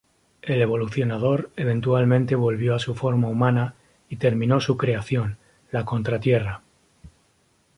[0.41, 3.75] El Evolucionador eventualmente volvió a su forma humana
[4.09, 5.37] y terminó su creación,
[5.69, 6.63] la Contra-Tierra.